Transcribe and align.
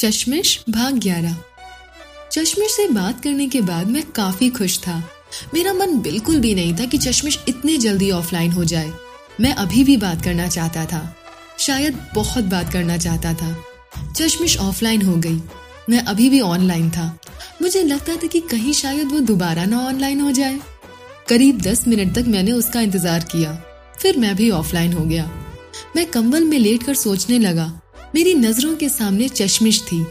चश्मिश 0.00 0.64
भाग 0.70 0.98
ग्यारह। 0.98 1.36
चश्मिश 2.32 2.70
से 2.70 2.88
बात 2.88 3.22
करने 3.22 3.48
के 3.48 3.60
बाद 3.60 3.86
मैं 3.86 4.02
काफ़ी 4.10 4.50
खुश 4.50 4.78
था। 4.78 5.10
मेरा 5.54 5.72
मन 5.72 5.98
बिल्कुल 5.98 6.40
भी 6.40 6.54
नहीं 6.54 6.74
था 6.74 6.84
कि 6.84 6.98
चश्मिश 6.98 7.38
इतनी 7.48 7.76
जल्दी 7.78 8.10
ऑफलाइन 8.10 8.52
हो 8.52 8.64
जाए। 8.64 8.92
मैं 9.40 9.54
अभी 9.54 9.84
भी 9.84 9.96
बात 9.96 10.22
करना 10.22 10.48
चाहता 10.48 10.84
था। 10.84 11.16
शायद 11.58 11.98
बहुत 12.14 12.44
बात 12.44 12.72
करना 12.72 12.96
चाहता 12.96 13.34
था। 13.34 13.64
चश्मिश 14.16 14.56
ऑफलाइन 14.58 15.02
हो 15.02 15.16
गई। 15.16 15.40
मैं 15.90 16.02
अभी 16.04 16.30
भी 16.30 16.40
ऑनलाइन 16.40 16.90
था। 16.90 17.18
मुझे 17.62 17.82
लगता 17.82 18.16
था 18.16 18.26
कि 18.26 18.40
कहीं 18.40 18.72
शायद 18.72 19.12
वो 19.12 19.20
दोबारा 19.20 19.64
ना 19.64 19.80
ऑनलाइन 19.80 20.20
हो 20.20 20.30
जाए। 20.30 20.60
करीब 21.28 21.60
दस 21.60 21.88
मिनट 21.88 22.14
तक 22.14 22.28
मैंने 22.28 22.52
उसका 22.52 22.80
इंतज़ार 22.80 23.20
किया। 23.20 23.52
फिर 23.98 24.18
मैं 24.18 24.36
भी 24.36 24.50
ऑफलाइन 24.50 24.92
हो 24.92 25.04
गया। 25.04 25.30
मैं 25.96 26.06
कंबल 26.06 26.44
में 26.44 26.58
लेटकर 26.58 26.94
सोचने 26.94 27.38
लगा 27.38 27.80
मेरी 28.14 28.34
नज़रों 28.34 28.74
के 28.76 28.88
सामने 28.88 29.28
चश्मिश 29.28 29.82
थी 29.82 30.06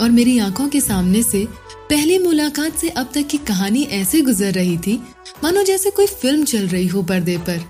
और 0.00 0.10
मेरी 0.10 0.38
आँखों 0.38 0.68
के 0.68 0.80
सामने 0.80 1.22
से 1.22 1.48
पहली 1.90 2.18
मुलाकात 2.18 2.76
से 2.76 2.88
अब 2.88 3.10
तक 3.14 3.26
की 3.26 3.38
कहानी 3.38 3.82
ऐसे 3.82 4.20
गुजर 4.20 4.52
रही 4.52 4.76
थी, 4.78 5.02
मानो 5.44 5.62
जैसे 5.62 5.90
कोई 5.90 6.06
फ़िल्म 6.06 6.44
चल 6.44 6.68
रही 6.68 6.86
हो 6.86 7.02
पर्दे 7.02 7.38
पर। 7.38 7.60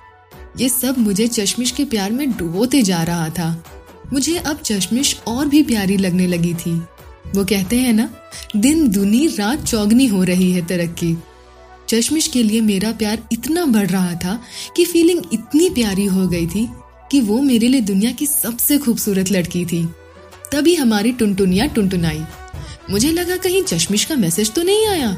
ये 0.61 0.69
सब 0.69 0.99
मुझे 0.99 1.29
चश्मिश 1.29 1.71
के 1.71 1.85
प्यार 1.85 2.13
में 2.13 2.33
डुबोते 2.33 2.83
जा 2.83 3.03
रहा 3.03 3.29
था। 3.29 3.65
मुझे 4.13 4.37
अब 4.37 4.59
चश्मिश 4.59 5.21
और 5.27 5.47
भी 5.47 5.63
प्यारी 5.63 5.97
लगने 5.97 6.27
लगी 6.27 6.55
थी। 6.55 6.73
वो 7.35 7.45
कहते 7.45 7.77
हैं 7.77 7.93
ना, 7.93 8.11
दिन, 8.57 8.89
दुनी, 8.89 9.27
रात 9.27 9.65
चौगनी 9.65 10.07
हो 10.07 10.23
रही 10.25 10.53
है 10.53 10.67
तरक्की। 10.67 11.17
चश्मिश 11.89 12.29
के 12.29 12.43
लिए 12.43 12.61
मेरा 12.61 12.93
प्यार 12.93 13.23
इतना 13.33 13.65
बढ़ 13.65 13.89
रहा 13.89 14.15
था 14.15 14.43
कि 14.77 14.85
फीलिंग 14.85 15.23
इतनी 15.33 15.71
प्यारी 15.71 16.05
हो 16.05 16.29
गई 16.29 16.47
थी 16.47 16.69
कि 17.13 17.21
वो 17.21 17.41
मेरे 17.43 17.69
लिए 17.69 17.81
दुनिया 17.83 18.11
की 18.13 18.27
सबसे 18.27 18.79
खूबसूरत 18.79 19.31
लड़की 19.31 19.65
थी। 19.67 19.85
तभी 20.53 20.75
हमारी 20.75 21.13
टुनटुनिया 21.13 21.67
टुनटुनाई। 21.69 22.23
मुझे 22.91 23.11
लगा 23.11 23.37
कहीं 23.37 23.63
चश्मिश 23.65 24.05
का 24.05 24.15
मैसेज 24.17 24.53
तो 24.53 24.63
नहीं 24.63 24.87
आया, 24.87 25.13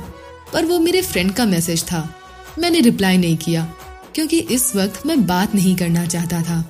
पर 0.52 0.64
वो 0.64 0.78
मेरे 0.78 1.02
फ्रेंड 1.02 1.32
का 1.32 1.46
मैसेज 1.46 1.84
था। 1.84 2.08
मैंने 2.58 2.80
रिप्लाई 2.80 3.18
नहीं 3.18 3.36
किया, 3.36 3.64
क्योंकि 4.14 4.38
इस 4.50 4.74
वक्त 4.76 5.06
मैं 5.06 5.26
बात 5.26 5.54
नहीं 5.54 5.76
करना 5.76 6.04
चाहता 6.06 6.42
था। 6.42 6.64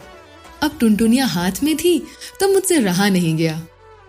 अब 0.63 0.77
टुनटुनिया 0.81 1.27
हाथ 1.27 1.63
में 1.63 1.77
थी 1.77 1.99
तो 2.41 2.49
मुझसे 2.49 2.79
रहा 2.81 3.09
नहीं 3.09 3.37
गया। 3.37 3.61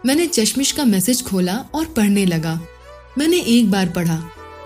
मैंने 0.05 0.25
चश्मिश 0.27 0.71
का 0.71 0.83
मैसेज 0.85 1.23
खोला 1.23 1.57
और 1.75 1.85
पढ़ने 1.87 2.25
लगा। 2.25 2.59
मैंने 3.17 3.39
एक 3.39 3.71
बार 3.71 3.89
पढ़ा, 3.89 4.23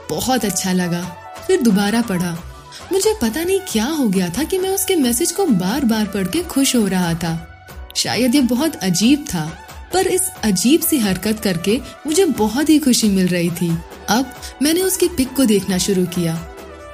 बहुत 0.09 0.45
अच्छा 0.45 0.73
लगा, 0.73 1.01
फिर 1.47 1.61
दोबारा 1.61 2.01
पढ़ा। 2.01 2.37
मुझे 2.91 3.13
पता 3.21 3.43
नहीं 3.43 3.59
क्या 3.71 3.85
हो 3.85 4.07
गया 4.07 4.29
था 4.29 4.43
कि 4.43 4.57
मैं 4.57 4.69
उसके 4.69 4.95
मैसेज 4.95 5.31
को 5.31 5.45
बार 5.45 5.85
बार 5.85 6.05
पढ़ 6.05 6.27
के 6.27 6.43
खुश 6.43 6.75
हो 6.75 6.85
रहा 6.87 7.13
था। 7.13 7.33
शायद 7.95 8.35
ये 8.35 8.41
बहुत 8.41 8.75
अजीब 8.75 9.25
था, 9.25 9.45
पर 9.93 10.07
इस 10.07 10.29
अजीब 10.43 10.81
सी 10.81 10.97
हरकत 10.97 11.39
करके 11.39 11.79
मुझे 12.07 12.25
बहुत 12.25 12.69
ही 12.69 12.77
खुशी 12.79 13.09
मिल 13.09 13.27
रही 13.27 13.49
थी। 13.51 13.69
अब 14.09 14.33
मैंने 14.61 14.81
उसकी 14.81 15.07
पिक 15.07 15.33
को 15.33 15.45
देखना 15.45 15.77
शुरू 15.77 16.05
किया। 16.05 16.33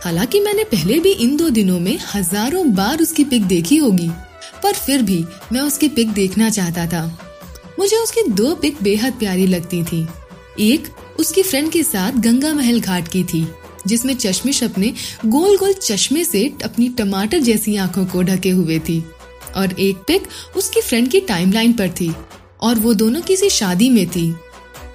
हालाँकि 0.04 0.40
मैंने 0.40 0.64
पहले 0.64 1.00
भी 1.00 1.12
इन 1.12 1.36
दो 1.38 1.50
दिनों 1.50 1.80
में 1.80 1.98
हज़ारों 2.14 2.72
बार 2.74 3.02
उसकी 3.02 3.24
पिक 3.24 3.46
देखी 3.46 3.78
होगी, 3.78 4.10
पर 4.64 4.74
फिर 4.76 5.02
भी 5.02 5.24
मैं 5.52 5.62
उसकी 5.62 5.88
पिक 5.90 6.10
देखना 6.14 6.50
चाहता 6.50 6.86
था। 6.88 7.06
मुझे 7.80 7.98
उसकी 7.98 8.22
दो 8.32 8.54
पिक 8.56 8.82
बेहद 8.84 9.14
प्यारी 9.14 9.48
लगती 9.48 9.84
थी। 9.84 10.08
एक, 10.62 10.88
उसकी 11.20 11.44
फ्रेंड 11.44 11.72
के 11.72 11.84
साथ 11.84 12.20
गंगा 12.20 12.54
महल 12.54 12.80
घाट 12.80 13.08
की 13.08 13.24
थी। 13.24 13.48
जिसमें 13.88 14.16
चश्मिश 14.16 14.64
अपने 14.64 14.94
गोल 15.26 15.58
गोल 15.58 15.74
चश्मे 15.74 16.24
से 16.24 16.54
अपनी 16.64 16.90
टमाटर 16.90 17.40
जैसी 17.40 17.76
आँखों 17.76 18.06
को 18.06 18.22
ढके 18.22 18.50
हुए 18.50 18.80
थी। 18.80 19.04
और 19.56 19.80
एक 19.80 19.98
पिक 19.98 20.24
उसकी 20.58 20.82
फ्रेंड 20.82 21.10
की 21.12 21.20
टाइमलाइन 21.20 21.74
पर 21.74 21.90
थी 21.90 22.14
और 22.62 22.76
वो 22.76 22.94
दोनों 22.94 23.22
किसी 23.22 23.50
शादी 23.50 23.90
में 23.90 24.08
थी। 24.08 24.32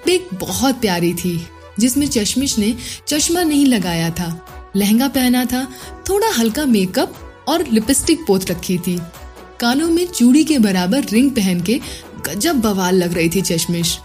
पिक 0.05 0.27
बहुत 0.33 0.75
प्यारी 0.75 1.13
थी, 1.13 1.47
जिसमें 1.79 2.07
चश्मिश 2.07 2.57
ने 2.59 2.75
चश्मा 3.07 3.43
नहीं 3.43 3.65
लगाया 3.65 4.09
था। 4.09 4.47
लहंगा 4.75 5.07
पहना 5.07 5.45
था, 5.45 5.67
थोड़ा 6.09 6.27
हल्का 6.27 6.65
मेकअप 6.65 7.15
और 7.47 7.65
लिपस्टिक 7.67 8.19
पोत 8.27 8.51
रखी 8.51 8.77
थी। 8.77 8.99
कानों 9.59 9.87
में 9.87 10.07
चूड़ी 10.07 10.43
के 10.43 10.59
बराबर 10.59 11.03
रिंग 11.03 11.31
पहन 11.31 11.61
के 11.61 11.79
गजब 12.27 12.55
बवाल 12.55 12.95
लग 12.95 13.13
रही 13.13 13.29
थी 13.29 13.41
चश्मिश। 13.41 13.99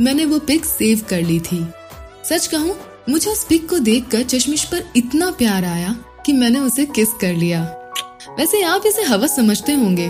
मैंने 0.00 0.24
वो 0.24 0.38
पिक 0.38 0.64
सेव 0.64 1.02
कर 1.08 1.22
ली 1.22 1.40
थी। 1.40 1.66
सच 2.30 2.46
कहूँ 2.46 2.76
मुझे 3.10 3.30
उस 3.30 3.44
पिक 3.44 3.68
को 3.70 3.78
देखकर 3.78 4.22
चश्मिश 4.22 4.64
पर 4.64 4.84
इतना 4.96 5.30
प्यार 5.30 5.64
आया 5.64 5.96
कि 6.26 6.32
मैंने 6.32 6.60
उसे 6.60 6.84
किस 6.86 7.08
कर 7.12 7.32
लिया। 7.32 7.62
वैसे 8.38 8.62
आप 8.62 8.82
इसे 8.86 9.02
हवस 9.02 9.36
समझते 9.36 9.72
होंगे, 9.72 10.08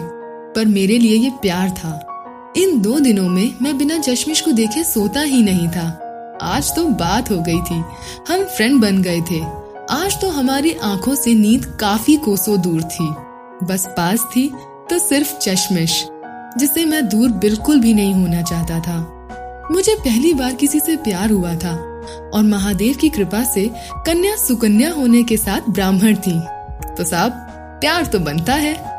पर 0.56 0.64
मेरे 0.64 0.98
लिए 0.98 1.16
ये 1.16 1.30
प्यार 1.30 1.70
था। 1.70 2.52
इन 2.56 2.80
दो 2.80 2.98
दिनों 3.00 3.28
में 3.28 3.54
मैं 3.62 3.78
बिना 3.78 3.98
चश्मिश 3.98 4.40
को 4.40 4.52
देखे 4.52 4.84
सोता 4.84 5.20
ही 5.20 5.42
नहीं 5.42 5.68
था। 5.68 5.86
आज 6.42 6.74
तो 6.76 6.84
बात 6.86 7.30
हो 7.30 7.38
गई 7.38 7.60
थी। 7.60 7.82
हम 8.28 8.44
फ्रेंड 8.44 8.80
बन 8.80 9.02
गए 9.02 9.20
थे। 9.20 9.40
आज 9.90 10.20
तो 10.20 10.28
हमारी 10.28 10.72
आँखों 10.72 11.14
से 11.14 11.34
नींद 11.34 11.64
काफ़ी 11.80 12.16
कोसों 12.16 12.60
दूर 12.60 12.82
थी। 12.82 13.08
बस 13.66 13.86
पास 13.86 14.20
थी 14.36 14.48
तो 14.90 14.98
सिर्फ़ 14.98 15.36
चश्मिश, 15.38 16.06
जिससे 16.58 16.84
मैं 16.84 17.08
दूर 17.08 17.30
बिल्कुल 17.30 17.80
भी 17.80 17.94
नहीं 17.94 18.14
होना 18.14 18.42
चाहता 18.42 18.80
था। 18.80 19.68
मुझे 19.70 19.94
पहली 19.94 20.34
बार 20.34 20.54
किसी 20.54 20.80
से 20.80 20.96
प्यार 20.96 21.30
हुआ 21.30 21.54
था। 21.54 21.90
और 22.34 22.42
महादेव 22.42 22.96
की 22.96 23.08
कृपा 23.08 23.44
से 23.44 23.70
कन्या 24.06 24.36
सुकन्या 24.36 24.92
होने 24.92 25.22
के 25.22 25.36
साथ 25.36 25.70
ब्राह्मण 25.70 26.14
थी। 26.14 26.40
तो 26.94 27.04
साहब, 27.04 27.32
प्यार 27.80 28.06
तो 28.06 28.18
बनता 28.18 28.54
है। 28.54 28.94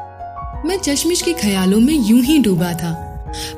मैं 0.65 0.77
चश्मिश 0.77 1.21
के 1.21 1.33
ख्यालों 1.33 1.79
में 1.79 1.93
यूँ 1.93 2.21
ही 2.21 2.39
डूबा 2.39 2.73
था। 2.73 3.01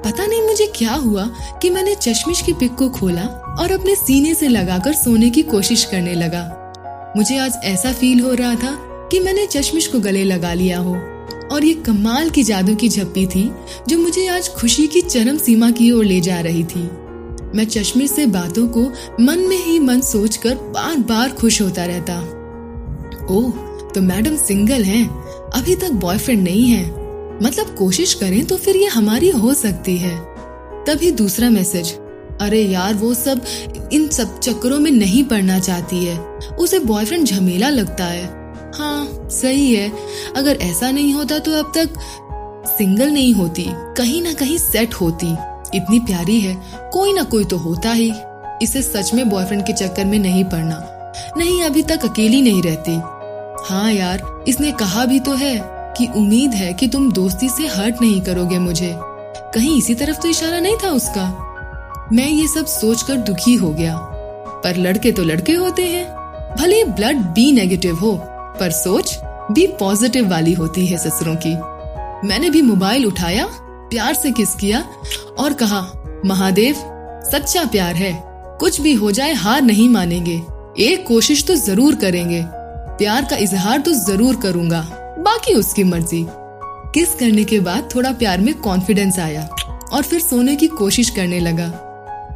पता 0.06 0.26
नहीं 0.26 0.42
मुझे 0.42 0.72
क्या 0.76 0.94
हुआ 0.94 1.30
कि 1.62 1.70
मैंने 1.70 1.96
चश्मिश 1.96 2.42
की 2.42 2.54
पिक 2.54 2.76
को 2.76 2.90
खोला 2.90 3.24
और 3.60 3.72
अपने 3.72 3.96
सीने 3.96 4.34
से 4.34 4.48
लगाकर 4.48 4.94
सोने 4.94 5.30
की 5.30 5.42
कोशिश 5.42 5.86
करने 5.86 6.14
लगा। 6.14 6.74
मुझे 7.18 7.38
आज 7.38 7.60
ऐसा 7.64 7.94
फील 7.94 8.20
हो 8.20 8.34
रहा 8.34 8.56
था 8.56 8.78
कि 9.12 9.20
मैंने 9.20 9.46
चश्मिश 9.46 9.88
को 9.88 10.00
गले 10.00 10.24
लगा 10.24 10.54
लिया 10.54 10.80
हो। 10.80 10.96
और 11.52 11.66
ये 11.66 11.74
कमाल 11.74 12.30
की 12.30 12.44
जादू 12.44 12.76
की 12.76 12.90
झप्पी 12.90 13.26
थी 13.28 13.52
जो 13.90 13.98
मुझे 13.98 14.28
आज 14.28 14.50
खुशी 14.50 14.88
की 14.88 15.02
चरम 15.02 15.38
सीमा 15.38 15.72
की 15.72 15.92
ओर 15.92 16.06
ले 16.06 16.22
जा 16.22 16.40
रही 16.40 16.64
थी। 16.64 16.90
मैं 17.58 17.66
चश्मे 17.66 18.08
से 18.08 18.26
बातों 18.26 18.68
को 18.68 18.82
मन 19.20 19.40
में 19.40 19.58
ही 19.58 19.80
मन 19.80 20.02
सोचकर 20.02 20.56
बार 20.56 20.98
बार 21.10 21.32
खुश 21.32 21.62
होता 21.62 21.86
रहता। 21.86 22.20
ओह 23.30 23.52
तो 23.90 24.02
मैडम 24.02 24.36
सिंगल 24.38 24.84
हैं, 24.84 25.08
अभी 25.52 25.76
तक 25.76 25.92
बॉयफ्रेंड 25.92 26.44
नहीं 26.44 26.66
है। 26.66 26.86
मतलब 27.44 27.76
कोशिश 27.76 28.14
करें 28.14 28.46
तो 28.46 28.58
फिर 28.58 28.78
ये 28.78 28.88
हमारी 28.88 29.30
हो 29.30 29.54
सकती 29.54 29.98
है। 29.98 30.16
तभी 30.86 31.12
दूसरा 31.12 31.50
मैसेज, 31.50 31.94
अरे 32.42 32.62
यार, 32.62 32.94
वो 32.94 33.14
सब 33.14 33.42
इन 33.94 34.08
सब 34.08 34.40
चक्करों 34.40 34.80
में 34.80 34.92
नहीं 34.92 35.24
पढ़ना 35.24 35.60
चाहती 35.60 36.04
है। 36.06 36.18
उसे 36.60 36.80
बॉयफ्रेंड 36.80 37.26
झमेला 37.26 37.70
लगता 37.70 38.06
है। 38.06 38.26
हाँ 38.76 39.30
सही 39.32 39.74
है। 39.76 39.92
अगर 40.36 40.58
ऐसा 40.62 40.92
नहीं 40.92 41.14
होता 41.14 41.40
तो 41.40 41.52
अब 41.54 41.72
तक 41.78 42.00
सिंगल 42.70 43.10
नहीं 43.10 43.34
होती, 43.34 43.66
कहीं 43.70 44.22
ना 44.22 44.34
कहीं 44.34 44.58
सेट 44.58 44.94
होती। 44.94 45.34
इतनी 45.76 46.00
प्यारी 46.00 46.40
है, 46.40 46.58
कोई 46.94 47.14
ना 47.14 47.24
कोई 47.24 47.44
तो 47.44 47.58
होता 47.58 47.92
ही। 47.92 48.14
इसे 48.62 48.82
सच 48.82 49.14
में 49.14 49.30
बॉयफ्रेंड 49.30 49.66
के 49.66 49.74
चक्कर 49.74 50.06
में 50.06 50.20
नहीं 50.20 50.44
पड़ना। 50.44 50.88
नहीं, 51.38 51.64
अभी 51.64 51.82
तक 51.82 52.06
अकेली 52.06 52.42
नहीं 52.42 52.64
रहती। 52.64 52.96
हाँ 53.70 53.92
यार, 53.92 54.44
इसने 54.48 54.72
कहा 54.72 55.06
भी 55.06 55.20
तो 55.20 55.34
है 55.34 55.62
कि 55.66 56.08
उम्मीद 56.16 56.54
है 56.54 56.74
कि 56.74 56.88
तुम 56.88 57.12
दोस्ती 57.12 57.50
से 57.50 57.68
हर्ट 57.68 57.96
नहीं 58.02 58.22
करोगे 58.22 58.60
मुझे। 58.60 58.96
कहीं 59.54 59.78
इसी 59.78 59.96
तरफ़ 59.96 60.18
तो 60.18 60.28
इशारा 60.28 60.60
नहीं 60.60 60.78
था 60.84 60.90
उसका। 60.90 61.44
मैं 62.14 62.30
ये 62.30 62.48
सब 62.48 62.66
सोचकर 62.66 63.16
दुखी 63.16 63.56
हो 63.56 63.70
गया। 63.70 63.98
पर 64.64 64.78
लड़के 64.78 65.12
तो 65.12 65.24
लड़के 65.24 65.54
होते 65.54 65.82
हैं। 65.84 66.18
भले 66.60 66.84
ब्लड 66.84 67.18
बी 67.18 67.52
नेगेटिव 67.52 67.96
हो, 67.96 68.20
पर 68.60 68.72
सोच 68.72 69.20
बी 69.24 69.68
पॉजिटिव 69.68 70.30
वाली 70.30 70.54
होती 70.54 70.88
है 70.88 70.98
ससुरों 70.98 71.36
की। 71.36 71.56
मैंने 72.28 72.50
भी 72.50 72.62
मोबाइल 72.62 73.06
उठाया 73.06 73.50
प्यार 73.90 74.14
से 74.14 74.32
किस 74.32 74.54
किया 74.56 74.80
और 75.40 75.54
कहा, 75.54 75.82
महादेव, 76.26 76.76
सच्चा 77.32 77.64
प्यार 77.66 77.96
है। 77.96 78.14
कुछ 78.60 78.82
भी 78.82 78.94
हो 78.94 79.12
जाए, 79.12 79.34
हार 79.34 79.62
नहीं 79.62 79.90
मानेंगे। 79.90 80.42
एक 80.80 81.06
कोशिश 81.08 81.46
तो 81.46 81.56
ज़रूर 81.56 81.96
करेंगे। 81.96 82.44
प्यार 82.98 83.26
का 83.26 83.36
इजहार 83.36 83.80
तो 83.80 83.94
ज़रूर 83.94 84.36
करूँगा। 84.36 84.82
बाकी 85.20 85.54
उसकी 85.54 85.84
मर्ज़ी। 85.84 86.26
किस 86.94 87.16
करने 87.16 87.44
के 87.44 87.60
बाद 87.60 87.90
थोड़ा 87.96 88.12
प्यार 88.12 88.42
में 88.42 88.54
कॉन्फिडेंस 88.54 89.20
आया 89.20 89.48
और 89.94 90.04
फिर 90.04 90.20
सोने 90.20 90.56
की 90.56 90.68
कोशिश 90.68 91.10
करने 91.10 91.40
लगा। 91.40 91.72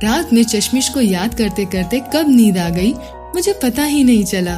रात 0.03 0.33
में 0.33 0.43
चश्मिश 0.43 0.89
को 0.89 1.01
याद 1.01 1.33
करते 1.33 1.65
करते 1.65 1.99
कब 2.13 2.29
नींद 2.29 2.57
आ 2.57 2.69
गई, 2.69 2.93
मुझे 3.35 3.53
पता 3.53 3.83
ही 3.83 4.03
नहीं 4.03 4.23
चला। 4.25 4.57